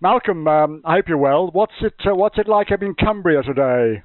Malcolm, 0.00 0.46
um, 0.46 0.82
I 0.84 0.96
hope 0.96 1.08
you're 1.08 1.18
well. 1.18 1.50
What's 1.52 1.72
it 1.80 1.94
uh, 2.06 2.14
What's 2.14 2.38
it 2.38 2.48
like 2.48 2.70
up 2.70 2.82
in 2.82 2.94
Cumbria 2.94 3.42
today? 3.42 4.02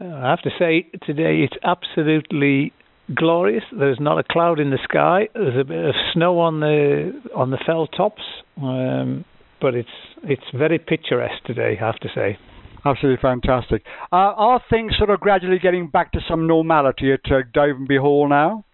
Uh, 0.00 0.04
I 0.04 0.30
have 0.30 0.42
to 0.42 0.50
say 0.58 0.88
today 1.06 1.40
it's 1.44 1.56
absolutely 1.62 2.72
glorious. 3.14 3.64
There's 3.76 4.00
not 4.00 4.18
a 4.18 4.24
cloud 4.24 4.60
in 4.60 4.70
the 4.70 4.78
sky. 4.82 5.28
There's 5.34 5.60
a 5.60 5.64
bit 5.64 5.84
of 5.84 5.94
snow 6.12 6.40
on 6.40 6.60
the 6.60 7.20
on 7.36 7.50
the 7.50 7.58
fell 7.66 7.86
tops, 7.86 8.22
um, 8.56 9.24
but 9.60 9.74
it's 9.74 9.88
it's 10.22 10.44
very 10.54 10.78
picturesque 10.78 11.44
today. 11.44 11.76
I 11.80 11.84
have 11.84 11.98
to 12.00 12.08
say. 12.14 12.38
Absolutely 12.86 13.20
fantastic. 13.22 13.82
Uh, 14.12 14.36
are 14.36 14.62
things 14.68 14.92
sort 14.98 15.08
of 15.08 15.18
gradually 15.20 15.58
getting 15.58 15.88
back 15.88 16.12
to 16.12 16.20
some 16.28 16.46
normality 16.46 17.12
at 17.12 17.20
uh, 17.32 17.40
Dovenby 17.54 17.98
Hall 17.98 18.28
now? 18.28 18.64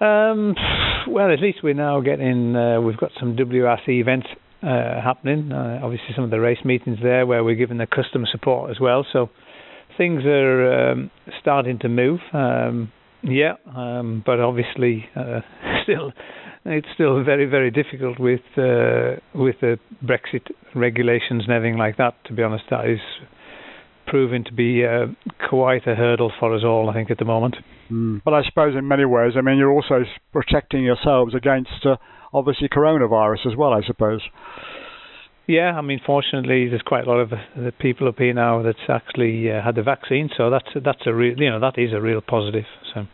Um, 0.00 0.56
well, 1.08 1.32
at 1.32 1.38
least 1.40 1.58
we're 1.62 1.74
now 1.74 2.00
getting. 2.00 2.56
Uh, 2.56 2.80
we've 2.80 2.96
got 2.96 3.12
some 3.20 3.36
WRC 3.36 3.88
events 4.00 4.26
uh, 4.62 5.00
happening. 5.02 5.52
Uh, 5.52 5.80
obviously, 5.82 6.08
some 6.14 6.24
of 6.24 6.30
the 6.30 6.40
race 6.40 6.64
meetings 6.64 6.98
there 7.02 7.26
where 7.26 7.42
we're 7.44 7.56
giving 7.56 7.78
the 7.78 7.86
customer 7.86 8.26
support 8.30 8.70
as 8.70 8.80
well. 8.80 9.04
So 9.12 9.30
things 9.96 10.24
are 10.24 10.90
um, 10.92 11.10
starting 11.40 11.78
to 11.80 11.88
move. 11.88 12.20
Um, 12.32 12.92
yeah, 13.22 13.54
um, 13.76 14.22
but 14.24 14.40
obviously, 14.40 15.06
uh, 15.14 15.40
still, 15.84 16.12
it's 16.64 16.88
still 16.94 17.22
very, 17.24 17.46
very 17.46 17.70
difficult 17.70 18.18
with 18.18 18.40
uh, 18.56 19.20
with 19.34 19.56
the 19.60 19.78
Brexit 20.04 20.50
regulations 20.74 21.44
and 21.44 21.50
everything 21.50 21.78
like 21.78 21.96
that. 21.98 22.14
To 22.26 22.32
be 22.32 22.42
honest, 22.42 22.64
that 22.70 22.88
is 22.88 23.00
proving 24.06 24.44
to 24.44 24.52
be 24.52 24.84
uh, 24.84 25.06
quite 25.48 25.86
a 25.86 25.94
hurdle 25.94 26.32
for 26.38 26.54
us 26.54 26.62
all. 26.64 26.90
I 26.90 26.94
think 26.94 27.10
at 27.10 27.18
the 27.18 27.24
moment. 27.24 27.56
Mm. 27.90 28.22
But 28.24 28.34
I 28.34 28.42
suppose 28.48 28.74
in 28.76 28.88
many 28.88 29.04
ways, 29.04 29.34
I 29.36 29.40
mean, 29.40 29.58
you're 29.58 29.72
also 29.72 30.02
protecting 30.32 30.82
yourselves 30.82 31.34
against 31.34 31.84
uh, 31.84 31.96
obviously 32.32 32.68
coronavirus 32.68 33.46
as 33.46 33.56
well. 33.56 33.72
I 33.72 33.82
suppose. 33.86 34.22
Yeah, 35.46 35.72
I 35.76 35.80
mean, 35.80 36.00
fortunately, 36.06 36.68
there's 36.68 36.82
quite 36.82 37.06
a 37.06 37.10
lot 37.10 37.18
of 37.18 37.30
the 37.30 37.72
people 37.72 38.06
up 38.06 38.18
here 38.18 38.32
now 38.32 38.62
that's 38.62 38.78
actually 38.88 39.50
uh, 39.50 39.60
had 39.60 39.74
the 39.74 39.82
vaccine, 39.82 40.30
so 40.36 40.50
that's 40.50 40.68
that's 40.84 41.02
a 41.06 41.12
real, 41.12 41.36
you 41.36 41.50
know, 41.50 41.58
that 41.58 41.78
is 41.78 41.92
a 41.92 42.00
real 42.00 42.20
positive. 42.20 42.64
So. 42.94 43.06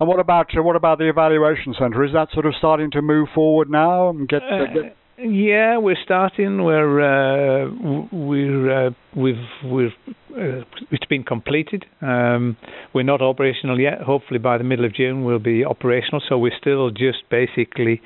And 0.00 0.08
what 0.08 0.20
about 0.20 0.48
what 0.54 0.76
about 0.76 0.98
the 0.98 1.08
evaluation 1.08 1.74
centre? 1.78 2.04
Is 2.04 2.12
that 2.12 2.28
sort 2.32 2.46
of 2.46 2.54
starting 2.58 2.90
to 2.92 3.02
move 3.02 3.28
forward 3.34 3.70
now 3.70 4.10
and 4.10 4.28
get? 4.28 4.42
Uh, 4.42 4.66
get... 4.72 4.96
Yeah, 5.20 5.78
we're 5.78 5.96
starting. 6.04 6.62
We're 6.62 7.00
uh, 7.00 7.70
we're 8.12 8.86
uh, 8.86 8.90
we've 9.16 9.34
we've 9.64 9.90
uh, 10.30 10.62
it's 10.92 11.06
been 11.08 11.24
completed. 11.24 11.86
Um, 12.00 12.56
we're 12.94 13.02
not 13.02 13.20
operational 13.20 13.80
yet. 13.80 14.00
Hopefully, 14.00 14.38
by 14.38 14.58
the 14.58 14.64
middle 14.64 14.84
of 14.84 14.94
June, 14.94 15.24
we'll 15.24 15.40
be 15.40 15.64
operational. 15.64 16.22
So 16.28 16.38
we're 16.38 16.56
still 16.56 16.90
just 16.90 17.28
basically 17.30 18.00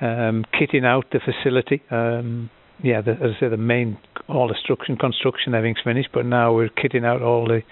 um, 0.00 0.44
kitting 0.52 0.84
out 0.84 1.04
the 1.12 1.20
facility. 1.20 1.82
Um, 1.88 2.50
yeah, 2.82 3.00
the, 3.00 3.12
as 3.12 3.36
I 3.36 3.40
say, 3.40 3.48
the 3.48 3.56
main 3.56 3.98
all 4.28 4.48
the 4.48 4.54
construction 4.54 4.96
construction 4.96 5.54
everything's 5.54 5.84
finished, 5.84 6.08
but 6.12 6.26
now 6.26 6.52
we're 6.52 6.68
kitting 6.68 7.04
out 7.04 7.22
all 7.22 7.46
the 7.46 7.62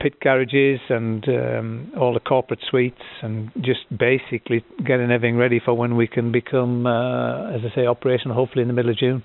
pit 0.00 0.20
garages 0.20 0.80
and 0.88 1.26
um, 1.28 1.92
all 1.98 2.14
the 2.14 2.20
corporate 2.20 2.60
suites 2.70 3.02
and 3.22 3.50
just 3.56 3.80
basically 3.96 4.64
getting 4.86 5.10
everything 5.10 5.36
ready 5.36 5.60
for 5.64 5.74
when 5.74 5.96
we 5.96 6.06
can 6.06 6.32
become, 6.32 6.86
uh, 6.86 7.50
as 7.50 7.60
I 7.64 7.74
say, 7.74 7.86
operational. 7.86 8.34
Hopefully 8.34 8.62
in 8.62 8.68
the 8.68 8.74
middle 8.74 8.90
of 8.90 8.98
June. 8.98 9.22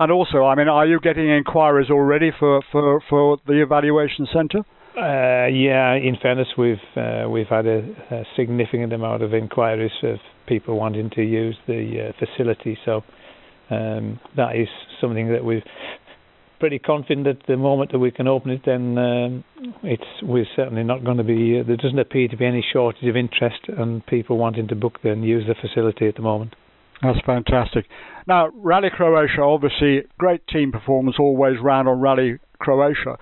And 0.00 0.10
also, 0.10 0.44
I 0.44 0.54
mean, 0.56 0.68
are 0.68 0.86
you 0.86 0.98
getting 1.00 1.28
inquiries 1.28 1.90
already 1.90 2.30
for 2.38 2.62
for 2.72 3.00
for 3.08 3.38
the 3.46 3.62
evaluation 3.62 4.26
centre? 4.32 4.64
Uh, 4.96 5.46
yeah, 5.46 5.94
in 5.94 6.16
fairness, 6.20 6.48
we've 6.56 6.76
uh, 6.96 7.28
we've 7.28 7.48
had 7.48 7.66
a, 7.66 7.82
a, 8.10 8.24
significant 8.36 8.92
amount 8.92 9.22
of 9.24 9.34
inquiries 9.34 9.90
of 10.04 10.18
people 10.46 10.78
wanting 10.78 11.10
to 11.10 11.22
use 11.22 11.56
the 11.66 12.10
uh, 12.10 12.12
facility. 12.24 12.78
So 12.84 13.02
um, 13.70 14.20
that 14.36 14.54
is 14.54 14.68
something 15.00 15.32
that 15.32 15.44
we're 15.44 15.62
pretty 16.58 16.78
confident 16.78 17.26
at 17.26 17.46
the 17.46 17.56
moment 17.56 17.92
that 17.92 17.98
we 17.98 18.10
can 18.10 18.28
open 18.28 18.50
it. 18.50 18.62
Then 18.64 18.98
um, 18.98 19.44
it's 19.82 20.04
we're 20.22 20.46
certainly 20.56 20.84
not 20.84 21.04
going 21.04 21.18
to 21.18 21.24
be. 21.24 21.60
Uh, 21.60 21.62
there 21.66 21.76
doesn't 21.76 21.98
appear 21.98 22.28
to 22.28 22.36
be 22.36 22.46
any 22.46 22.64
shortage 22.72 23.04
of 23.08 23.16
interest 23.16 23.60
and 23.68 24.04
people 24.06 24.38
wanting 24.38 24.68
to 24.68 24.74
book 24.74 24.98
and 25.04 25.24
use 25.24 25.44
the 25.46 25.54
facility 25.54 26.08
at 26.08 26.16
the 26.16 26.22
moment. 26.22 26.54
That's 27.02 27.18
fantastic. 27.26 27.86
Now, 28.26 28.48
Rally 28.54 28.88
Croatia, 28.94 29.42
obviously, 29.42 30.02
great 30.18 30.46
team 30.46 30.72
performance 30.72 31.16
always 31.18 31.56
round 31.60 31.88
on 31.88 32.00
Rally 32.00 32.38
Croatia 32.58 33.18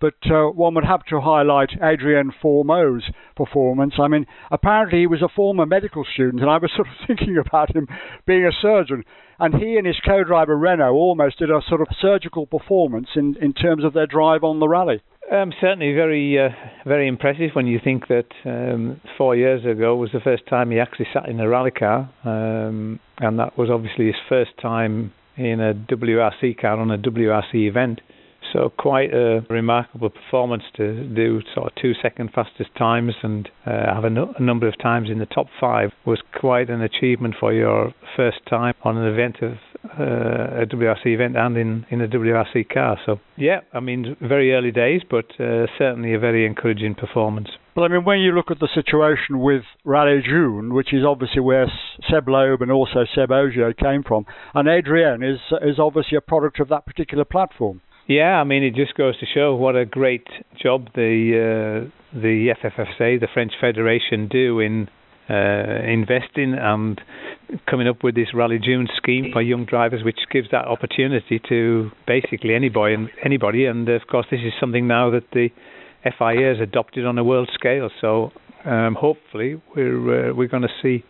but 0.00 0.14
uh, 0.30 0.46
one 0.50 0.74
would 0.74 0.84
have 0.84 1.04
to 1.06 1.20
highlight 1.20 1.70
Adrien 1.82 2.32
Fourmaux's 2.42 3.04
performance. 3.36 3.94
I 3.98 4.08
mean, 4.08 4.26
apparently 4.50 5.00
he 5.00 5.06
was 5.06 5.22
a 5.22 5.28
former 5.34 5.66
medical 5.66 6.04
student, 6.04 6.42
and 6.42 6.50
I 6.50 6.58
was 6.58 6.70
sort 6.76 6.88
of 6.88 7.06
thinking 7.06 7.38
about 7.38 7.74
him 7.74 7.88
being 8.26 8.44
a 8.46 8.52
surgeon. 8.52 9.04
And 9.38 9.54
he 9.54 9.76
and 9.76 9.86
his 9.86 10.00
co-driver 10.06 10.56
Renaud 10.56 10.94
almost 10.94 11.38
did 11.38 11.50
a 11.50 11.60
sort 11.68 11.82
of 11.82 11.88
surgical 12.00 12.46
performance 12.46 13.08
in, 13.16 13.36
in 13.40 13.52
terms 13.52 13.84
of 13.84 13.92
their 13.92 14.06
drive 14.06 14.44
on 14.44 14.60
the 14.60 14.68
rally. 14.68 15.02
Um, 15.30 15.52
certainly 15.60 15.92
very 15.92 16.38
uh, 16.38 16.50
very 16.86 17.08
impressive 17.08 17.50
when 17.54 17.66
you 17.66 17.80
think 17.82 18.06
that 18.06 18.28
um, 18.44 19.00
four 19.18 19.34
years 19.34 19.64
ago 19.64 19.96
was 19.96 20.10
the 20.12 20.20
first 20.20 20.46
time 20.46 20.70
he 20.70 20.78
actually 20.78 21.08
sat 21.12 21.28
in 21.28 21.40
a 21.40 21.48
rally 21.48 21.72
car, 21.72 22.08
um, 22.24 23.00
and 23.18 23.36
that 23.40 23.58
was 23.58 23.68
obviously 23.68 24.06
his 24.06 24.14
first 24.28 24.52
time 24.62 25.12
in 25.36 25.60
a 25.60 25.74
WRC 25.74 26.60
car 26.60 26.78
on 26.78 26.92
a 26.92 26.98
WRC 26.98 27.68
event. 27.68 28.00
So 28.52 28.72
quite 28.78 29.12
a 29.12 29.44
remarkable 29.50 30.10
performance 30.10 30.62
to 30.76 31.04
do 31.08 31.40
sort 31.54 31.66
of 31.72 31.82
two 31.82 31.92
second 32.00 32.30
fastest 32.34 32.70
times 32.76 33.14
and 33.22 33.48
uh, 33.66 33.94
have 33.94 34.04
a, 34.04 34.10
no- 34.10 34.34
a, 34.38 34.42
number 34.42 34.68
of 34.68 34.78
times 34.78 35.10
in 35.10 35.18
the 35.18 35.26
top 35.26 35.46
five 35.60 35.90
was 36.04 36.20
quite 36.38 36.70
an 36.70 36.80
achievement 36.80 37.34
for 37.38 37.52
your 37.52 37.92
first 38.16 38.38
time 38.48 38.74
on 38.82 38.96
an 38.96 39.12
event 39.12 39.36
of 39.42 39.52
uh, 39.98 40.62
a 40.62 40.66
WRC 40.66 41.06
event 41.06 41.36
and 41.36 41.56
in, 41.56 41.86
in 41.90 42.00
a 42.00 42.08
WRC 42.08 42.68
car. 42.72 42.98
So 43.04 43.20
yeah, 43.36 43.60
I 43.72 43.80
mean 43.80 44.16
very 44.20 44.52
early 44.54 44.70
days, 44.70 45.02
but 45.08 45.26
uh, 45.40 45.66
certainly 45.78 46.14
a 46.14 46.18
very 46.18 46.46
encouraging 46.46 46.94
performance. 46.94 47.48
Well, 47.76 47.84
I 47.84 47.88
mean, 47.88 48.04
when 48.04 48.20
you 48.20 48.32
look 48.32 48.50
at 48.50 48.58
the 48.58 48.70
situation 48.74 49.40
with 49.40 49.62
Rallye 49.84 50.26
Jeunes, 50.26 50.72
which 50.72 50.94
is 50.94 51.04
obviously 51.06 51.42
where 51.42 51.70
Seb 52.10 52.26
Loeb 52.26 52.62
and 52.62 52.72
also 52.72 53.04
Seb 53.14 53.30
Ogier 53.30 53.74
came 53.74 54.02
from, 54.02 54.24
and 54.54 54.66
Adrien 54.66 55.22
is 55.22 55.40
is 55.60 55.78
obviously 55.78 56.16
a 56.16 56.22
product 56.22 56.58
of 56.58 56.68
that 56.70 56.86
particular 56.86 57.26
platform. 57.26 57.82
Yeah, 58.08 58.40
I 58.40 58.44
mean, 58.44 58.62
it 58.62 58.74
just 58.74 58.94
goes 58.94 59.18
to 59.18 59.26
show 59.26 59.56
what 59.56 59.74
a 59.74 59.84
great 59.84 60.28
job 60.62 60.88
the 60.94 61.86
uh, 61.86 61.90
the 62.16 62.54
FFSA, 62.62 63.20
the 63.20 63.26
French 63.34 63.52
Federation, 63.60 64.28
do 64.28 64.60
in 64.60 64.88
uh, 65.28 65.34
investing 65.34 66.54
and 66.54 67.00
coming 67.68 67.88
up 67.88 68.04
with 68.04 68.14
this 68.14 68.28
Rallye 68.32 68.62
Jeunes 68.62 68.90
scheme 68.96 69.30
for 69.32 69.42
young 69.42 69.64
drivers, 69.64 70.04
which 70.04 70.20
gives 70.30 70.48
that 70.52 70.66
opportunity 70.66 71.40
to 71.48 71.90
basically 72.06 72.54
anybody 72.54 72.94
and 72.94 73.10
anybody. 73.24 73.66
And 73.66 73.88
of 73.88 74.06
course, 74.06 74.26
this 74.30 74.40
is 74.40 74.52
something 74.60 74.86
now 74.86 75.10
that 75.10 75.24
the 75.32 75.48
FIA 76.04 76.54
has 76.54 76.60
adopted 76.60 77.06
on 77.06 77.18
a 77.18 77.24
world 77.24 77.50
scale. 77.54 77.90
So 78.00 78.30
um, 78.64 78.94
hopefully, 78.94 79.60
we're 79.74 80.30
uh, 80.30 80.34
we're 80.34 80.48
going 80.48 80.62
to 80.62 80.74
see 80.80 81.04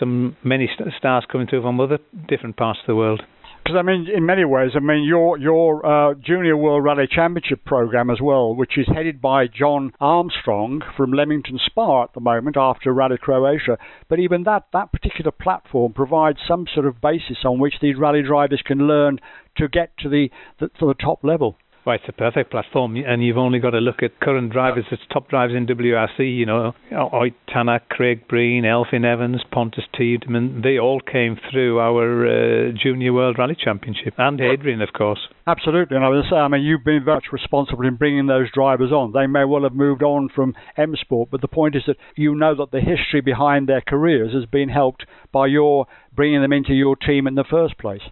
some 0.00 0.34
many 0.42 0.70
stars 0.96 1.24
coming 1.30 1.46
through 1.46 1.60
from 1.60 1.78
other 1.78 1.98
different 2.26 2.56
parts 2.56 2.80
of 2.80 2.86
the 2.86 2.96
world. 2.96 3.22
Because 3.62 3.78
I 3.78 3.82
mean, 3.82 4.08
in 4.12 4.26
many 4.26 4.44
ways, 4.44 4.72
I 4.74 4.80
mean 4.80 5.04
your 5.04 5.38
your 5.38 5.86
uh, 5.86 6.14
Junior 6.14 6.56
World 6.56 6.82
Rally 6.82 7.06
Championship 7.08 7.64
program 7.64 8.10
as 8.10 8.20
well, 8.20 8.56
which 8.56 8.76
is 8.76 8.88
headed 8.92 9.20
by 9.20 9.46
Jon 9.46 9.92
Armstrong 10.00 10.82
from 10.96 11.12
Leamington 11.12 11.60
Spa 11.64 12.02
at 12.02 12.12
the 12.12 12.20
moment 12.20 12.56
after 12.56 12.92
Rally 12.92 13.18
Croatia. 13.18 13.78
But 14.08 14.18
even 14.18 14.42
that 14.44 14.64
that 14.72 14.90
particular 14.90 15.30
platform 15.30 15.92
provides 15.92 16.38
some 16.46 16.66
sort 16.74 16.86
of 16.86 17.00
basis 17.00 17.44
on 17.44 17.60
which 17.60 17.74
these 17.80 17.96
rally 17.96 18.22
drivers 18.22 18.62
can 18.66 18.88
learn 18.88 19.20
to 19.58 19.68
get 19.68 19.96
to 19.98 20.08
the, 20.08 20.28
the 20.58 20.68
to 20.80 20.86
the 20.86 20.94
top 20.94 21.22
level. 21.22 21.56
Well, 21.84 21.96
it's 21.96 22.04
a 22.06 22.12
perfect 22.12 22.52
platform, 22.52 22.94
and 22.94 23.24
you've 23.24 23.36
only 23.36 23.58
got 23.58 23.70
to 23.70 23.80
look 23.80 24.04
at 24.04 24.20
current 24.20 24.52
drivers, 24.52 24.84
it's 24.92 25.02
top 25.12 25.28
drivers 25.28 25.56
in 25.56 25.66
WRC, 25.66 26.20
you 26.20 26.46
know, 26.46 26.74
Tanak, 26.92 27.88
Craig 27.88 28.28
Breen, 28.28 28.62
Elfyn 28.62 29.04
Evans, 29.04 29.42
Pontus 29.50 29.82
Tidemand, 29.92 30.62
they 30.62 30.78
all 30.78 31.00
came 31.00 31.36
through 31.50 31.80
our 31.80 32.24
uh, 32.24 32.72
Junior 32.80 33.12
World 33.12 33.36
Rally 33.36 33.56
Championship, 33.58 34.14
and 34.16 34.40
Adrien, 34.40 34.80
of 34.80 34.92
course. 34.92 35.18
Absolutely, 35.44 35.96
and 35.96 36.06
I 36.06 36.08
was 36.08 36.24
say, 36.30 36.36
I 36.36 36.46
mean, 36.46 36.62
you've 36.62 36.84
been 36.84 37.04
very 37.04 37.16
much 37.16 37.32
responsible 37.32 37.84
in 37.84 37.96
bringing 37.96 38.28
those 38.28 38.46
drivers 38.54 38.92
on. 38.92 39.10
They 39.10 39.26
may 39.26 39.44
well 39.44 39.64
have 39.64 39.74
moved 39.74 40.04
on 40.04 40.28
from 40.32 40.54
M 40.76 40.94
Sport, 40.94 41.30
but 41.32 41.40
the 41.40 41.48
point 41.48 41.74
is 41.74 41.82
that 41.88 41.96
you 42.14 42.36
know 42.36 42.54
that 42.54 42.70
the 42.70 42.80
history 42.80 43.22
behind 43.22 43.68
their 43.68 43.80
careers 43.80 44.32
has 44.34 44.46
been 44.46 44.68
helped 44.68 45.04
by 45.32 45.48
your 45.48 45.86
bringing 46.14 46.42
them 46.42 46.52
into 46.52 46.74
your 46.74 46.94
team 46.94 47.26
in 47.26 47.34
the 47.34 47.44
first 47.50 47.76
place. 47.76 48.02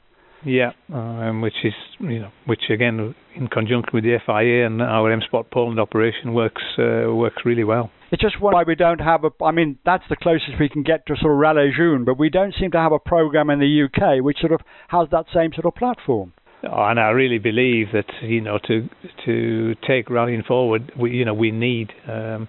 Yeah, 0.45 0.73
um, 0.93 1.43
which 1.43 1.65
is 1.65 1.75
you 1.99 2.21
know 2.21 2.31
which 2.47 2.71
again 2.71 3.15
in 3.35 3.49
conjunction 3.49 3.91
with 3.93 4.05
the 4.05 4.19
FIA 4.25 4.67
and 4.67 4.81
our 4.81 5.13
M 5.13 5.21
Sport 5.27 5.51
Poland 5.51 5.79
operation 5.79 6.33
works 6.33 6.63
uh, 6.79 7.13
works 7.15 7.43
really 7.45 7.65
well. 7.65 7.91
It's 8.11 8.23
just 8.23 8.41
why 8.41 8.63
we 8.67 8.75
don't 8.75 9.01
have 9.01 9.25
a. 9.25 9.45
I 9.45 9.53
mean, 9.53 9.79
that's 9.85 10.05
the 10.09 10.17
closest 10.17 10.59
we 10.59 10.69
can 10.69 10.83
get 10.83 11.07
to 11.07 11.17
sort 11.21 11.33
of 11.33 11.39
Rallye 11.39 11.77
Jeunes, 11.79 12.07
but 12.07 12.19
we 12.19 12.31
don't 12.31 12.55
seem 12.59 12.71
to 12.71 12.79
have 12.79 12.93
a 12.93 12.99
program 12.99 13.51
in 13.51 13.61
the 13.61 13.85
UK 13.85 14.25
which 14.25 14.39
sort 14.41 14.53
of 14.53 14.61
has 14.89 15.09
that 15.13 15.27
same 15.33 15.53
sort 15.53 15.67
of 15.67 15.75
platform. 15.75 16.33
Oh, 16.65 16.85
and 16.85 16.99
I 16.99 17.11
really 17.11 17.39
believe 17.39 17.89
that 17.93 18.07
you 18.23 18.41
know 18.41 18.59
to 18.67 18.89
to 19.27 19.75
take 19.87 20.09
rallying 20.09 20.43
forward, 20.43 20.93
we 20.99 21.11
you 21.11 21.25
know 21.27 21.35
we 21.35 21.51
need 21.51 21.93
um, 22.09 22.49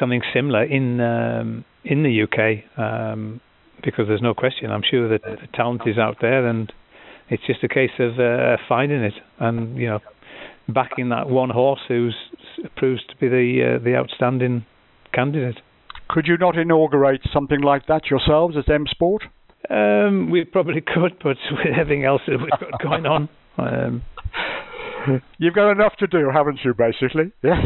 something 0.00 0.22
similar 0.34 0.64
in 0.64 1.00
um, 1.00 1.64
in 1.84 2.02
the 2.02 2.22
UK 2.22 2.78
um, 2.78 3.40
because 3.84 4.06
there's 4.08 4.22
no 4.22 4.34
question. 4.34 4.70
I'm 4.70 4.82
sure 4.88 5.08
that 5.10 5.22
the 5.22 5.46
talent 5.54 5.82
is 5.86 5.98
out 5.98 6.16
there 6.20 6.46
and 6.46 6.72
it's 7.28 7.42
just 7.46 7.62
a 7.64 7.68
case 7.68 7.90
of 7.98 8.18
uh, 8.18 8.56
finding 8.68 9.02
it 9.02 9.14
and 9.38 9.76
you 9.76 9.88
know 9.88 10.00
backing 10.68 11.10
that 11.10 11.28
one 11.28 11.50
horse 11.50 11.80
who 11.88 12.10
proves 12.76 13.02
to 13.06 13.16
be 13.16 13.28
the 13.28 13.76
uh, 13.76 13.84
the 13.84 13.94
outstanding 13.96 14.64
candidate. 15.12 15.60
Could 16.08 16.26
you 16.26 16.36
not 16.36 16.56
inaugurate 16.56 17.20
something 17.32 17.60
like 17.60 17.86
that 17.86 18.06
yourselves 18.10 18.56
as 18.56 18.64
M 18.68 18.86
Sport? 18.88 19.22
Um, 19.68 20.30
we 20.30 20.44
probably 20.44 20.80
could, 20.80 21.18
but 21.22 21.36
with 21.50 21.74
everything 21.78 22.04
else 22.04 22.22
that 22.26 22.38
we've 22.38 22.70
got 22.70 22.82
going 22.82 23.06
on. 23.06 23.28
Um, 23.58 24.02
You've 25.38 25.54
got 25.54 25.70
enough 25.70 25.96
to 25.98 26.06
do, 26.06 26.30
haven't 26.32 26.60
you? 26.64 26.74
Basically, 26.74 27.32
yes. 27.42 27.64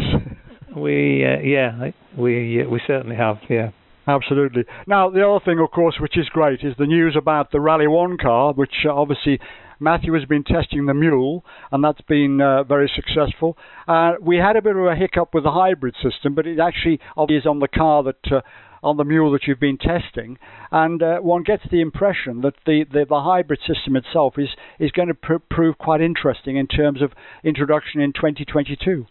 We, 0.77 1.25
uh, 1.25 1.41
yeah, 1.43 1.91
we 2.17 2.63
uh, 2.63 2.69
we 2.69 2.81
certainly 2.87 3.17
have, 3.17 3.39
yeah. 3.49 3.71
Absolutely. 4.11 4.65
Now, 4.89 5.09
the 5.09 5.29
other 5.29 5.45
thing, 5.45 5.61
of 5.61 5.71
course, 5.71 5.97
which 6.01 6.19
is 6.19 6.29
great, 6.31 6.65
is 6.65 6.75
the 6.77 6.87
news 6.87 7.15
about 7.17 7.53
the 7.53 7.61
Rally 7.61 7.87
One 7.87 8.17
car, 8.19 8.53
which 8.53 8.85
uh, 8.85 8.93
obviously 8.93 9.39
Matthew 9.79 10.13
has 10.15 10.25
been 10.25 10.43
testing 10.43 10.87
the 10.87 10.95
mule, 10.95 11.45
and 11.71 11.85
that's 11.85 12.01
been 12.03 12.41
uh, 12.41 12.65
very 12.65 12.91
successful. 12.93 13.57
Uh, 13.87 14.15
we 14.21 14.37
had 14.37 14.57
a 14.57 14.63
bit 14.63 14.75
of 14.75 14.85
a 14.85 14.97
hiccup 14.97 15.33
with 15.33 15.45
the 15.45 15.53
hybrid 15.53 15.95
system, 16.03 16.35
but 16.35 16.47
it 16.47 16.59
actually 16.59 16.99
is 17.29 17.47
on 17.47 17.61
the 17.61 17.69
car 17.69 18.03
that. 18.03 18.33
Uh, 18.33 18.41
on 18.83 18.97
the 18.97 19.05
mule 19.05 19.31
that 19.31 19.43
you've 19.47 19.61
been 19.61 19.77
testing, 19.77 20.39
and 20.73 21.03
uh, 21.03 21.19
one 21.19 21.43
gets 21.43 21.63
the 21.71 21.83
impression 21.83 22.41
that 22.41 22.55
the, 22.65 22.83
the, 22.91 23.05
the, 23.07 23.21
hybrid 23.21 23.61
system 23.67 23.95
itself 23.95 24.39
is, 24.39 24.49
is 24.79 24.91
going 24.91 25.09
to 25.09 25.13
pr- 25.13 25.35
prove 25.51 25.77
quite 25.77 26.01
interesting 26.01 26.57
in 26.57 26.67
terms 26.67 27.03
of 27.03 27.13
introduction 27.45 28.01
in 28.01 28.11
2022. 28.15 29.05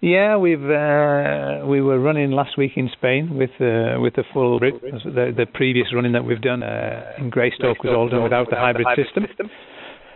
Yeah, 0.00 0.36
we've 0.36 0.62
uh, 0.62 1.64
we 1.66 1.80
were 1.80 1.98
running 1.98 2.30
last 2.30 2.58
week 2.58 2.72
in 2.76 2.90
Spain 2.92 3.36
with 3.36 3.50
uh, 3.60 3.98
with 3.98 4.14
the 4.14 4.24
full 4.32 4.60
the, 4.60 5.32
the 5.34 5.46
previous 5.54 5.86
running 5.94 6.12
that 6.12 6.24
we've 6.24 6.40
done 6.40 6.62
uh, 6.62 7.12
in 7.18 7.30
Greystoke 7.30 7.82
was 7.82 7.94
all 7.96 8.08
done 8.08 8.22
without 8.22 8.50
the 8.50 8.56
hybrid 8.56 8.86
system. 8.94 9.26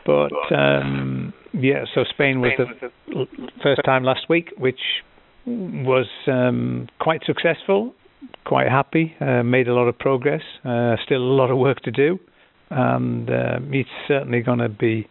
But 0.05 0.33
um, 0.55 1.33
yeah, 1.55 1.85
so 1.95 2.05
Spain 2.11 2.41
was 2.41 2.53
the 2.59 3.27
first 3.63 3.81
time 3.85 4.05
last 4.05 4.29
week, 4.29 4.51
which 4.59 4.81
was 5.47 6.07
um, 6.27 6.89
quite 6.99 7.23
successful. 7.25 7.95
Quite 8.45 8.69
happy, 8.69 9.15
uh, 9.21 9.43
made 9.43 9.67
a 9.67 9.73
lot 9.73 9.89
of 9.89 9.99
progress. 9.99 10.43
Uh, 10.63 10.97
still 11.05 11.23
a 11.23 11.35
lot 11.35 11.51
of 11.51 11.57
work 11.57 11.81
to 11.81 11.91
do, 11.91 12.19
and 12.69 13.31
um, 13.31 13.71
it's 13.73 13.89
certainly 14.07 14.41
going 14.43 14.59
to 14.59 14.69
be 14.69 15.09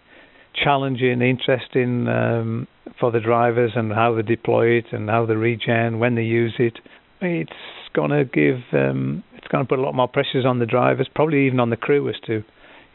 challenging, 0.54 1.21
interesting 1.21 2.07
um, 2.07 2.68
for 2.99 3.11
the 3.11 3.19
drivers 3.19 3.71
and 3.75 3.91
how 3.93 4.13
they 4.13 4.21
deploy 4.21 4.67
it 4.77 4.85
and 4.91 5.09
how 5.09 5.25
they 5.25 5.35
regen, 5.35 5.99
when 5.99 6.15
they 6.15 6.23
use 6.23 6.55
it. 6.59 6.79
It's 7.21 7.51
going 7.93 8.11
to 8.11 8.25
give, 8.25 8.57
um, 8.73 9.23
it's 9.35 9.47
going 9.47 9.63
to 9.63 9.67
put 9.67 9.79
a 9.79 9.81
lot 9.81 9.95
more 9.95 10.07
pressures 10.07 10.45
on 10.45 10.59
the 10.59 10.65
drivers, 10.65 11.09
probably 11.13 11.45
even 11.47 11.59
on 11.59 11.69
the 11.69 11.77
crew 11.77 12.07
as 12.09 12.15
to, 12.27 12.43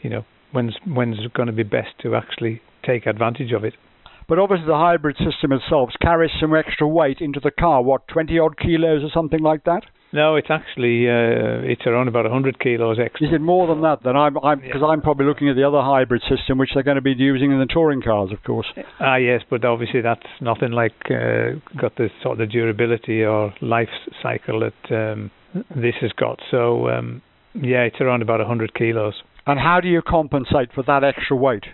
you 0.03 0.11
know, 0.11 0.25
when's 0.53 0.77
when's 0.87 1.19
going 1.35 1.49
to 1.49 1.53
be 1.53 1.63
best 1.63 1.91
to 2.03 2.15
actually 2.15 2.63
take 2.87 3.07
advantage 3.07 3.53
of 3.53 3.65
it. 3.65 3.75
But 4.27 4.39
obviously, 4.39 4.67
the 4.67 4.77
hybrid 4.77 5.17
system 5.19 5.53
itself 5.53 5.91
carries 6.01 6.31
some 6.41 6.55
extra 6.55 6.89
weight 6.89 7.19
into 7.21 7.41
the 7.41 7.51
car. 7.51 7.83
What, 7.83 8.09
20 8.09 8.39
odd 8.39 8.59
kilos 8.59 9.03
or 9.05 9.11
something 9.13 9.41
like 9.41 9.65
that? 9.65 9.83
No, 10.15 10.37
it's 10.37 10.47
actually 10.49 11.09
uh, 11.09 11.67
it's 11.67 11.83
around 11.87 12.07
about 12.07 12.23
100 12.23 12.61
kilos 12.61 12.99
extra. 13.05 13.27
Is 13.27 13.35
it 13.35 13.41
more 13.41 13.67
than 13.67 13.83
that? 13.83 13.99
Then 14.05 14.17
I'm 14.17 14.35
because 14.35 14.45
I'm, 14.45 14.63
yeah. 14.63 14.87
I'm, 14.87 15.03
probably 15.03 15.27
looking 15.27 15.49
at 15.49 15.57
the 15.57 15.67
other 15.67 15.83
hybrid 15.83 16.23
system, 16.31 16.57
which 16.57 16.71
they're 16.73 16.85
going 16.85 16.95
to 16.95 17.03
be 17.03 17.15
using 17.19 17.51
in 17.51 17.59
the 17.59 17.67
touring 17.67 18.01
cars, 18.01 18.31
of 18.31 18.41
course. 18.45 18.67
Ah, 19.01 19.17
yes, 19.17 19.43
but 19.51 19.65
obviously 19.65 20.03
that's 20.03 20.23
nothing 20.41 20.71
like 20.71 20.95
uh, 21.07 21.59
got 21.81 21.97
the 21.97 22.11
sort 22.23 22.41
of 22.41 22.49
durability 22.49 23.25
or 23.25 23.53
life 23.61 23.89
cycle 24.23 24.61
that 24.61 25.13
um, 25.13 25.33
this 25.75 25.97
has 26.01 26.13
got. 26.13 26.39
So 26.49 26.89
um, 26.91 27.21
yeah, 27.53 27.83
it's 27.83 28.01
around 28.01 28.23
about 28.23 28.39
100 28.39 28.73
kilos. 28.73 29.15
And 29.47 29.59
how 29.59 29.81
do 29.81 29.89
you 29.89 30.01
compensate 30.01 30.73
for 30.75 30.85
that 30.85 31.03
extra 31.03 31.37
weight? 31.37 31.65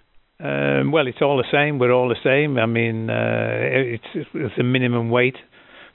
Um, 0.42 0.92
well, 0.92 1.06
it's 1.06 1.20
all 1.20 1.36
the 1.36 1.44
same. 1.52 1.78
We're 1.78 1.92
all 1.92 2.08
the 2.08 2.16
same. 2.24 2.56
I 2.56 2.64
mean, 2.64 3.10
uh, 3.10 3.50
it's, 3.60 4.28
it's 4.32 4.58
a 4.58 4.62
minimum 4.62 5.10
weight, 5.10 5.36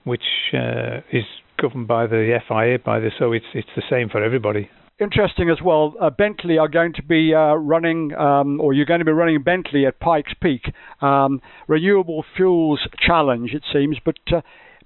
which 0.06 0.24
uh, 0.54 1.02
is 1.12 1.26
governed 1.62 1.88
by 1.88 2.08
the 2.08 2.40
FIA, 2.48 2.80
by 2.80 3.00
the 3.00 3.12
so 3.20 3.34
it's 3.34 3.46
it's 3.54 3.70
the 3.76 3.84
same 3.90 4.10
for 4.10 4.24
everybody. 4.24 4.70
Interesting 4.98 5.50
as 5.50 5.58
well. 5.62 5.94
Uh, 6.00 6.10
Bentley 6.10 6.58
are 6.58 6.70
going 6.70 6.94
to 6.94 7.04
be 7.04 7.34
uh, 7.34 7.56
running, 7.56 8.14
um, 8.16 8.62
or 8.62 8.74
you're 8.74 8.86
going 8.86 9.00
to 9.00 9.06
be 9.06 9.12
running 9.12 9.44
Bentley 9.44 9.86
at 9.86 10.00
Pikes 10.00 10.32
Peak, 10.42 10.62
um, 11.02 11.42
renewable 11.68 12.24
fuels 12.38 12.80
challenge 13.06 13.52
it 13.54 13.64
seems, 13.74 13.98
but. 14.04 14.16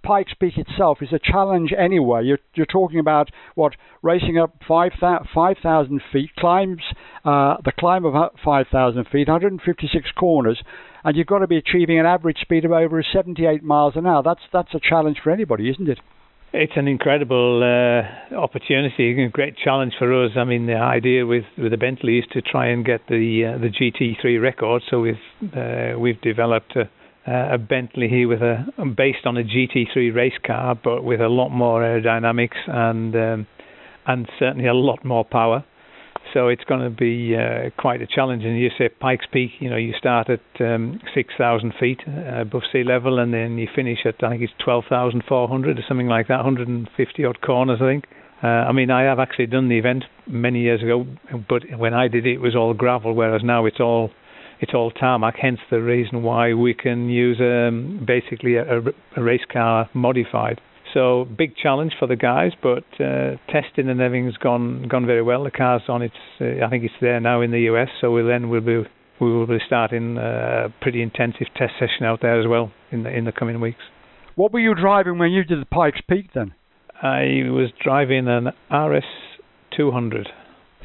Pikes 0.03 0.33
Peak 0.39 0.57
itself 0.57 0.99
is 1.01 1.09
a 1.11 1.19
challenge 1.19 1.73
anyway. 1.77 2.23
You're, 2.23 2.39
you're 2.53 2.65
talking 2.65 2.99
about 2.99 3.29
what 3.55 3.73
racing 4.01 4.37
up 4.37 4.55
5,000 4.67 5.27
5, 5.33 5.57
feet, 6.11 6.29
climbs 6.37 6.81
uh, 7.25 7.57
the 7.63 7.71
climb 7.77 8.05
of 8.05 8.13
5,000 8.43 9.05
feet, 9.11 9.27
156 9.27 10.11
corners, 10.17 10.61
and 11.03 11.15
you've 11.15 11.27
got 11.27 11.39
to 11.39 11.47
be 11.47 11.57
achieving 11.57 11.99
an 11.99 12.05
average 12.05 12.37
speed 12.41 12.65
of 12.65 12.71
over 12.71 13.03
78 13.03 13.63
miles 13.63 13.93
an 13.95 14.05
hour. 14.07 14.23
That's 14.23 14.41
that's 14.51 14.73
a 14.73 14.79
challenge 14.79 15.17
for 15.23 15.31
anybody, 15.31 15.69
isn't 15.69 15.89
it? 15.89 15.99
It's 16.51 16.73
an 16.75 16.87
incredible 16.87 17.61
uh, 17.61 18.35
opportunity, 18.35 19.23
a 19.23 19.29
great 19.29 19.55
challenge 19.55 19.93
for 19.99 20.25
us. 20.25 20.31
I 20.35 20.45
mean, 20.45 20.65
the 20.65 20.77
idea 20.77 21.23
with, 21.23 21.43
with 21.59 21.69
the 21.69 21.77
Bentley 21.77 22.17
is 22.17 22.25
to 22.31 22.41
try 22.41 22.69
and 22.69 22.83
get 22.83 23.01
the 23.07 23.53
uh, 23.53 23.57
the 23.59 23.69
GT3 23.69 24.41
record. 24.41 24.81
So 24.89 25.01
we've 25.01 25.15
uh, 25.55 25.99
we've 25.99 26.19
developed 26.21 26.75
a 27.29 27.57
Bentley 27.57 28.07
here 28.07 28.27
with 28.27 28.41
a 28.41 28.65
based 28.97 29.25
on 29.25 29.37
a 29.37 29.43
GT3 29.43 30.13
race 30.13 30.37
car, 30.45 30.75
but 30.75 31.03
with 31.03 31.21
a 31.21 31.27
lot 31.27 31.49
more 31.49 31.81
aerodynamics 31.81 32.57
and 32.67 33.15
um, 33.15 33.47
and 34.07 34.27
certainly 34.39 34.67
a 34.67 34.73
lot 34.73 35.05
more 35.05 35.23
power. 35.23 35.63
So 36.33 36.47
it's 36.47 36.63
going 36.63 36.81
to 36.81 36.89
be 36.89 37.35
uh, 37.35 37.69
quite 37.79 38.01
a 38.01 38.07
challenge. 38.07 38.43
And 38.43 38.57
you 38.57 38.69
say 38.77 38.89
Pikes 38.89 39.25
Peak, 39.31 39.51
you 39.59 39.69
know, 39.69 39.77
you 39.77 39.93
start 39.97 40.29
at 40.29 40.41
um, 40.61 40.99
6,000 41.15 41.73
feet 41.79 42.01
uh, 42.07 42.41
above 42.41 42.61
sea 42.71 42.83
level, 42.83 43.19
and 43.19 43.33
then 43.33 43.57
you 43.57 43.67
finish 43.75 43.99
at 44.05 44.23
I 44.23 44.29
think 44.29 44.43
it's 44.43 44.53
12,400 44.63 45.79
or 45.79 45.81
something 45.87 46.07
like 46.07 46.27
that, 46.27 46.37
150 46.37 47.25
odd 47.25 47.41
corners, 47.41 47.79
I 47.81 47.85
think. 47.85 48.05
Uh, 48.41 48.47
I 48.47 48.71
mean, 48.71 48.89
I 48.89 49.03
have 49.03 49.19
actually 49.19 49.47
done 49.47 49.69
the 49.69 49.77
event 49.77 50.05
many 50.27 50.61
years 50.61 50.81
ago, 50.81 51.05
but 51.49 51.63
when 51.77 51.93
I 51.93 52.07
did 52.07 52.25
it, 52.25 52.33
it 52.33 52.41
was 52.41 52.55
all 52.55 52.73
gravel, 52.73 53.13
whereas 53.13 53.41
now 53.43 53.65
it's 53.65 53.79
all 53.79 54.11
it's 54.59 54.73
all 54.73 54.91
tarmac. 54.91 55.35
Hence 55.41 55.59
the 55.69 55.81
reason 55.81 56.23
why 56.23 56.53
we 56.53 56.73
can 56.73 57.09
use 57.09 57.37
um, 57.39 58.03
basically 58.05 58.55
a, 58.55 58.79
a 59.15 59.23
race 59.23 59.45
car 59.51 59.89
modified. 59.93 60.61
So 60.93 61.25
big 61.37 61.55
challenge 61.55 61.93
for 61.99 62.07
the 62.07 62.15
guys, 62.15 62.51
but 62.61 62.83
uh, 62.99 63.35
testing 63.47 63.89
and 63.89 64.01
everything's 64.01 64.37
gone 64.37 64.87
gone 64.87 65.05
very 65.05 65.21
well. 65.21 65.43
The 65.43 65.51
car's 65.51 65.83
on 65.87 66.01
its, 66.01 66.15
uh, 66.41 66.65
I 66.65 66.69
think 66.69 66.83
it's 66.83 66.93
there 66.99 67.19
now 67.19 67.41
in 67.41 67.51
the 67.51 67.61
US. 67.71 67.89
So 68.01 68.11
we 68.11 68.23
then 68.23 68.49
we'll 68.49 68.61
be 68.61 68.83
we 69.21 69.31
will 69.31 69.47
be 69.47 69.59
starting 69.65 70.17
a 70.17 70.73
pretty 70.81 71.01
intensive 71.01 71.47
test 71.55 71.73
session 71.79 72.05
out 72.05 72.21
there 72.21 72.39
as 72.39 72.47
well 72.47 72.71
in 72.91 73.03
the 73.03 73.15
in 73.15 73.25
the 73.25 73.31
coming 73.31 73.61
weeks. 73.61 73.81
What 74.35 74.51
were 74.51 74.59
you 74.59 74.73
driving 74.73 75.17
when 75.19 75.31
you 75.31 75.43
did 75.43 75.61
the 75.61 75.65
Pikes 75.65 75.99
Peak 76.09 76.31
then? 76.33 76.53
I 77.01 77.43
was 77.49 77.71
driving 77.81 78.27
an 78.27 78.47
RS 78.71 79.05
200. 79.75 80.27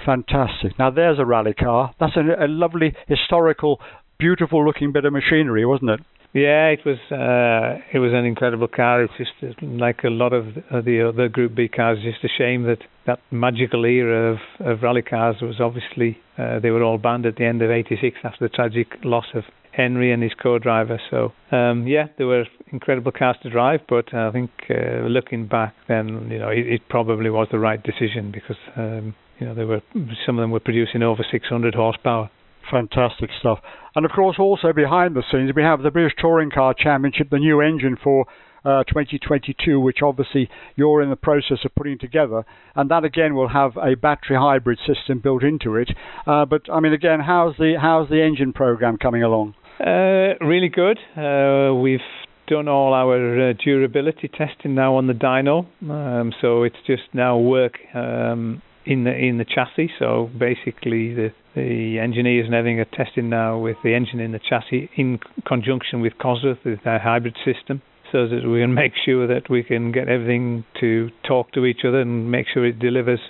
Fantastic. 0.05 0.79
Now 0.79 0.91
there's 0.91 1.19
a 1.19 1.25
rally 1.25 1.55
car. 1.55 1.95
That's 1.99 2.17
a, 2.17 2.45
a 2.45 2.49
lovely 2.49 2.95
historical, 3.09 3.81
beautiful 4.19 4.65
looking 4.65 4.93
bit 4.93 5.05
of 5.05 5.13
machinery, 5.13 5.65
wasn't 5.65 5.91
it? 5.91 6.01
Yeah, 6.35 6.67
it 6.71 6.81
was 6.85 6.99
uh, 7.13 7.81
it 7.93 8.01
was 8.01 8.11
an 8.13 8.25
incredible 8.25 8.67
car. 8.67 9.05
It's 9.05 9.13
just 9.17 9.63
like 9.63 10.03
a 10.03 10.11
lot 10.11 10.33
of 10.33 10.47
the 10.85 11.09
other 11.09 11.29
Group 11.29 11.55
B 11.55 11.69
cars. 11.69 11.99
It's 12.03 12.21
Just 12.21 12.35
a 12.35 12.37
shame 12.37 12.65
that 12.65 12.79
that 13.07 13.21
magical 13.31 13.85
era 13.87 14.33
of, 14.33 14.67
of 14.67 14.83
rally 14.83 15.03
cars 15.03 15.37
was 15.41 15.61
obviously 15.61 16.19
uh, 16.37 16.59
they 16.59 16.71
were 16.71 16.83
all 16.83 16.99
banned 16.99 17.25
at 17.25 17.37
the 17.37 17.45
end 17.45 17.63
of 17.63 17.71
'86 17.71 18.19
after 18.25 18.49
the 18.49 18.49
tragic 18.49 18.89
loss 19.05 19.27
of 19.33 19.45
Henri 19.77 20.13
and 20.13 20.25
his 20.25 20.33
co-driver. 20.35 21.01
So 21.09 21.33
um, 21.57 21.87
yeah, 21.87 22.07
they 22.19 22.25
were 22.25 22.47
incredible 22.73 23.13
cars 23.13 23.37
to 23.45 23.51
drive. 23.51 23.83
But 23.89 24.13
I 24.13 24.33
think 24.33 24.51
uh, 24.69 25.07
looking 25.07 25.47
back, 25.47 25.77
then 25.87 26.31
you 26.33 26.41
know 26.41 26.49
it, 26.49 26.67
it, 26.67 26.89
probably 26.89 27.31
was 27.31 27.47
the 27.53 27.61
right 27.61 27.81
decision 27.81 28.33
because 28.33 28.59
um, 28.77 29.15
you 29.39 29.47
know 29.47 29.55
they 29.55 29.65
were 29.65 29.83
some 30.27 30.39
of 30.39 30.43
them 30.43 30.51
were 30.51 30.61
producing 30.61 31.03
over 31.03 31.25
600 31.31 31.75
horsepower. 31.75 32.31
Fantastic 32.71 33.31
stuff. 33.41 33.59
And 33.95 34.05
of 34.05 34.13
course, 34.13 34.37
also 34.39 34.73
behind 34.73 35.15
the 35.15 35.23
scenes, 35.31 35.53
we 35.55 35.63
have 35.63 35.83
the 35.83 35.91
British 35.91 36.15
Touring 36.19 36.51
Car 36.51 36.75
Championship, 36.77 37.31
the 37.31 37.39
new 37.39 37.61
engine 37.61 37.97
for 38.03 38.27
uh, 38.65 38.83
2022, 38.85 39.79
which 39.79 39.99
obviously 40.03 40.49
you're 40.77 41.03
in 41.03 41.11
the 41.11 41.17
process 41.17 41.59
of 41.65 41.75
putting 41.75 41.99
together, 41.99 42.45
and 42.75 42.91
that 42.91 43.05
again 43.05 43.35
will 43.35 43.49
have 43.49 43.77
a 43.77 43.95
battery 43.95 44.37
hybrid 44.37 44.79
system 44.87 45.21
built 45.21 45.43
into 45.43 45.77
it. 45.77 45.91
Uh, 46.27 46.45
but 46.45 46.63
I 46.73 46.81
mean, 46.81 46.93
again, 46.93 47.21
how's 47.21 47.57
the 47.59 47.75
how's 47.81 48.09
the 48.09 48.23
engine 48.23 48.53
program 48.53 48.97
coming 48.97 49.23
along? 49.23 49.55
Uh, 49.79 50.43
really 50.45 50.69
good. 50.69 50.99
Uh, 51.17 51.75
we've 51.75 52.01
done 52.47 52.69
all 52.69 52.95
our 52.95 53.51
uh, 53.51 53.53
durability 53.63 54.29
testing 54.29 54.75
now 54.75 54.97
on 54.97 55.07
the 55.07 55.13
dyno, 55.13 55.67
um, 55.91 56.33
so 56.41 56.63
it's 56.63 56.77
just 56.87 57.03
now 57.13 57.37
work 57.39 57.79
um, 57.95 58.63
in 58.87 59.05
the 59.05 59.15
in 59.15 59.39
the 59.39 59.45
chassis. 59.45 59.91
So 59.99 60.31
basically, 60.39 61.15
the 61.15 61.33
the 61.55 61.99
engineers 61.99 62.47
and 62.47 62.55
everything 62.55 62.81
are 62.81 62.85
testing 62.87 63.29
now 63.29 63.59
with 63.59 63.77
the 63.85 63.95
engine 63.95 64.21
in 64.21 64.33
the 64.33 64.41
chassis 64.41 64.91
in 64.97 65.21
conjunction 65.47 66.01
with 66.01 66.15
Cosworth 66.19 66.65
with 66.65 66.83
their 66.85 66.99
hybrid 66.99 67.37
system, 67.45 67.83
so 68.13 68.29
that 68.29 68.47
we 68.47 68.61
can 68.61 68.75
make 68.83 68.93
sure 69.05 69.27
that 69.27 69.49
we 69.49 69.63
can 69.63 69.93
get 69.93 70.09
everything 70.09 70.65
to 70.81 71.11
talk 71.27 71.53
to 71.53 71.65
each 71.65 71.85
other 71.87 72.01
and 72.01 72.31
make 72.31 72.47
sure 72.53 72.65
it 72.67 72.79
delivers, 72.79 73.21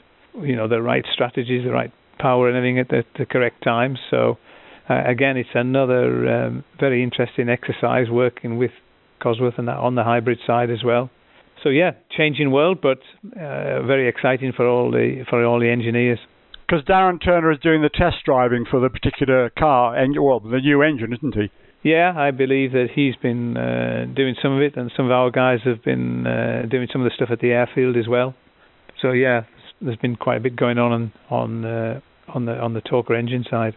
you 0.41 0.57
know, 0.57 0.69
the 0.69 0.83
right 0.83 1.05
strategies, 1.13 1.65
the 1.65 1.73
right 1.73 1.93
power 2.19 2.49
and 2.49 2.57
everything 2.57 2.79
at 2.79 2.89
the, 2.89 3.05
the 3.19 3.27
correct 3.27 3.63
time. 3.63 3.97
So 4.11 4.39
uh, 4.89 5.03
again, 5.07 5.37
it's 5.37 5.51
another 5.55 6.29
um, 6.29 6.65
very 6.79 7.03
interesting 7.03 7.49
exercise 7.49 8.09
working 8.11 8.59
with 8.59 8.71
Cosworth 9.23 9.59
and 9.59 9.69
on 9.69 9.95
the 9.95 10.05
hybrid 10.05 10.39
side 10.47 10.71
as 10.71 10.85
well. 10.85 11.11
So 11.65 11.71
yeah, 11.71 11.93
changing 12.15 12.51
world, 12.51 12.79
but 12.83 12.99
uh, 13.35 13.83
very 13.83 14.07
exciting 14.07 14.53
for 14.55 14.69
all 14.69 14.91
the 14.91 15.25
for 15.31 15.43
all 15.45 15.59
the 15.59 15.71
engineers. 15.71 16.19
Because 16.67 16.85
Darren 16.85 17.19
Turner 17.23 17.51
is 17.51 17.59
doing 17.59 17.81
the 17.81 17.89
test 17.89 18.17
driving 18.25 18.67
for 18.71 18.81
the 18.81 18.91
particular 18.91 19.51
car, 19.51 19.97
and 19.97 20.15
well, 20.23 20.41
the 20.41 20.61
new 20.61 20.83
engine, 20.83 21.15
isn't 21.15 21.35
he? 21.35 21.51
Yeah, 21.83 22.13
I 22.17 22.31
believe 22.31 22.73
that 22.73 22.89
he's 22.95 23.17
been 23.17 23.57
uh, 23.57 24.07
doing 24.15 24.35
some 24.43 24.53
of 24.53 24.63
it, 24.63 24.77
and 24.77 24.93
some 24.95 25.07
of 25.07 25.13
our 25.13 25.31
guys 25.31 25.61
have 25.65 25.83
been 25.83 26.27
uh, 26.27 26.63
doing 26.71 26.87
some 26.93 27.01
of 27.03 27.11
the 27.11 27.15
stuff 27.15 27.31
at 27.33 27.41
the 27.41 27.53
airfield 27.53 27.97
as 27.97 28.09
well. 28.09 28.35
So 29.01 29.13
yeah, 29.13 29.45
there's 29.81 29.97
been 29.97 30.17
quite 30.17 30.37
a 30.37 30.41
bit 30.41 30.57
going 30.57 30.79
on 30.79 31.13
on 31.31 31.65
uh, 31.65 32.01
on 32.29 32.45
the 32.45 32.59
on 32.59 32.75
the 32.75 32.83
TOCA 32.83 33.19
engine 33.19 33.45
side. 33.51 33.75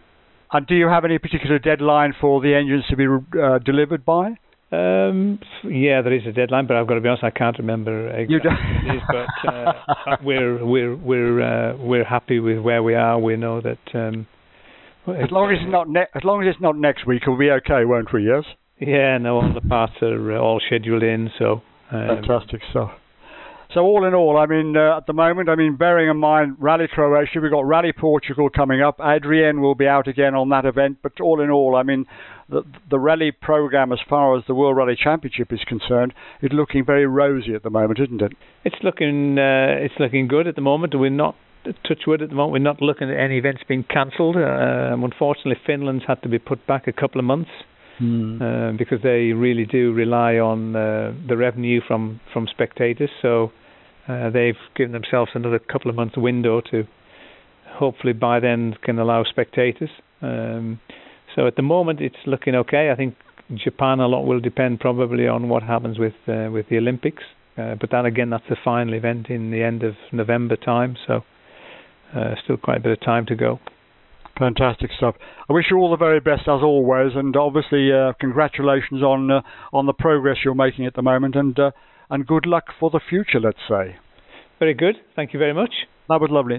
And 0.52 0.66
do 0.66 0.74
you 0.74 0.88
have 0.88 1.06
any 1.06 1.18
particular 1.18 1.58
deadline 1.58 2.14
for 2.20 2.42
the 2.42 2.54
engines 2.54 2.84
to 2.90 2.96
be 2.96 3.06
uh, 3.06 3.58
delivered 3.58 4.04
by? 4.04 4.36
Um, 4.70 5.40
yeah, 5.64 6.02
there 6.02 6.12
is 6.12 6.26
a 6.26 6.32
deadline, 6.32 6.66
but 6.66 6.76
I've 6.76 6.86
got 6.86 6.94
to 6.94 7.00
be 7.00 7.08
honest, 7.08 7.24
I 7.24 7.30
can't 7.30 7.58
remember 7.58 8.08
exactly 8.08 8.38
don't. 8.42 8.92
it 8.92 8.96
is. 8.96 9.02
But 9.08 9.50
uh, 9.50 9.72
we're 10.22 10.64
we're 10.64 10.96
we're 10.96 11.40
uh, 11.40 11.76
we're 11.78 12.04
happy 12.04 12.38
with 12.38 12.58
where 12.58 12.82
we 12.82 12.94
are. 12.94 13.18
We 13.18 13.36
know 13.36 13.62
that. 13.62 13.78
Um, 13.94 14.26
as 15.06 15.30
long 15.30 15.50
as 15.50 15.58
it's 15.62 15.72
not 15.72 15.88
ne- 15.88 16.10
as 16.14 16.22
long 16.22 16.42
as 16.42 16.52
it's 16.52 16.60
not 16.60 16.76
next 16.76 17.06
week, 17.06 17.22
we'll 17.26 17.38
be 17.38 17.50
okay, 17.50 17.86
won't 17.86 18.12
we? 18.12 18.26
Yes. 18.26 18.44
Yeah, 18.78 19.16
no, 19.18 19.36
all 19.36 19.54
the 19.54 19.66
parts 19.66 19.94
are 20.02 20.36
uh, 20.36 20.38
all 20.38 20.60
scheduled 20.64 21.02
in, 21.02 21.30
so. 21.38 21.62
Um, 21.90 22.20
Fantastic 22.20 22.60
stuff. 22.70 22.90
So 23.74 23.80
all 23.80 24.06
in 24.06 24.14
all, 24.14 24.38
I 24.38 24.46
mean, 24.46 24.74
uh, 24.78 24.96
at 24.96 25.06
the 25.06 25.12
moment, 25.12 25.50
I 25.50 25.54
mean, 25.54 25.76
bearing 25.76 26.08
in 26.08 26.16
mind 26.16 26.56
Rally 26.58 26.86
Croatia, 26.90 27.38
we've 27.42 27.50
got 27.50 27.66
Rally 27.66 27.92
Portugal 27.92 28.48
coming 28.48 28.80
up. 28.80 28.98
Adrien 28.98 29.60
will 29.60 29.74
be 29.74 29.86
out 29.86 30.08
again 30.08 30.34
on 30.34 30.48
that 30.48 30.64
event. 30.64 30.98
But 31.02 31.20
all 31.20 31.42
in 31.42 31.50
all, 31.50 31.76
I 31.76 31.82
mean, 31.82 32.06
the, 32.48 32.62
the 32.88 32.98
rally 32.98 33.30
program, 33.30 33.92
as 33.92 33.98
far 34.08 34.38
as 34.38 34.44
the 34.48 34.54
World 34.54 34.78
Rally 34.78 34.96
Championship 34.96 35.52
is 35.52 35.60
concerned, 35.66 36.14
is 36.40 36.50
looking 36.50 36.82
very 36.86 37.06
rosy 37.06 37.54
at 37.54 37.62
the 37.62 37.68
moment, 37.68 38.00
isn't 38.00 38.22
it? 38.22 38.32
It's 38.64 38.82
looking, 38.82 39.38
uh, 39.38 39.76
it's 39.84 39.94
looking 40.00 40.28
good 40.28 40.46
at 40.46 40.54
the 40.54 40.62
moment. 40.62 40.94
We're 40.96 41.10
not 41.10 41.36
touch 41.86 42.04
wood 42.06 42.22
at 42.22 42.30
the 42.30 42.34
moment. 42.34 42.52
We're 42.52 42.70
not 42.70 42.80
looking 42.80 43.10
at 43.10 43.18
any 43.18 43.36
events 43.36 43.62
being 43.68 43.84
cancelled. 43.84 44.36
Uh, 44.36 44.94
unfortunately, 44.94 45.56
Finland's 45.66 46.04
had 46.06 46.22
to 46.22 46.28
be 46.30 46.38
put 46.38 46.66
back 46.66 46.86
a 46.86 46.92
couple 46.92 47.18
of 47.18 47.26
months. 47.26 47.50
Hmm. 47.98 48.40
Uh, 48.40 48.72
because 48.72 49.00
they 49.02 49.32
really 49.32 49.66
do 49.66 49.92
rely 49.92 50.34
on 50.34 50.76
uh, 50.76 51.12
the 51.28 51.36
revenue 51.36 51.80
from, 51.86 52.20
from 52.32 52.46
spectators. 52.46 53.10
So 53.20 53.50
uh, 54.08 54.30
they've 54.30 54.54
given 54.76 54.92
themselves 54.92 55.32
another 55.34 55.58
couple 55.58 55.90
of 55.90 55.96
months 55.96 56.16
window 56.16 56.60
to 56.70 56.84
hopefully 57.66 58.12
by 58.12 58.40
then 58.40 58.76
can 58.82 58.98
allow 58.98 59.24
spectators. 59.24 59.90
Um, 60.22 60.80
so 61.34 61.46
at 61.46 61.56
the 61.56 61.62
moment 61.62 62.00
it's 62.00 62.16
looking 62.26 62.54
okay. 62.54 62.90
I 62.90 62.96
think 62.96 63.16
Japan 63.54 64.00
a 64.00 64.06
lot 64.06 64.26
will 64.26 64.40
depend 64.40 64.80
probably 64.80 65.26
on 65.26 65.48
what 65.48 65.62
happens 65.62 65.98
with 65.98 66.14
uh, 66.26 66.48
with 66.52 66.68
the 66.68 66.78
Olympics. 66.78 67.22
Uh, 67.56 67.74
but 67.74 67.90
then 67.90 68.06
again, 68.06 68.30
that's 68.30 68.48
the 68.48 68.56
final 68.64 68.94
event 68.94 69.28
in 69.28 69.50
the 69.50 69.62
end 69.62 69.82
of 69.82 69.94
November 70.12 70.54
time, 70.54 70.96
so 71.06 71.24
uh, 72.14 72.34
still 72.44 72.56
quite 72.56 72.76
a 72.76 72.80
bit 72.80 72.92
of 72.92 73.00
time 73.00 73.26
to 73.26 73.34
go. 73.34 73.58
Fantastic 74.38 74.90
stuff. 74.96 75.16
I 75.48 75.52
wish 75.52 75.66
you 75.70 75.78
all 75.78 75.90
the 75.90 75.96
very 75.96 76.20
best 76.20 76.42
as 76.42 76.62
always, 76.62 77.12
and 77.16 77.36
obviously 77.36 77.92
uh, 77.92 78.12
congratulations 78.20 79.02
on 79.02 79.30
uh, 79.30 79.40
on 79.72 79.86
the 79.86 79.92
progress 79.92 80.38
you're 80.44 80.54
making 80.54 80.86
at 80.86 80.94
the 80.94 81.02
moment, 81.02 81.34
and 81.34 81.58
uh, 81.58 81.70
and 82.08 82.26
good 82.26 82.46
luck 82.46 82.66
for 82.78 82.88
the 82.90 83.00
future, 83.00 83.40
let's 83.40 83.58
say. 83.68 83.96
Very 84.58 84.74
good. 84.74 84.96
Thank 85.16 85.32
you 85.32 85.38
very 85.38 85.52
much. 85.52 85.72
That 86.08 86.20
was 86.20 86.30
lovely. 86.30 86.56